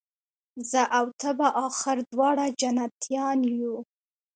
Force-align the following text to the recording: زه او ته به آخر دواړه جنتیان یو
زه 0.71 0.81
او 0.97 1.05
ته 1.19 1.29
به 1.37 1.47
آخر 1.67 1.97
دواړه 2.11 2.45
جنتیان 2.59 3.39
یو 3.57 3.75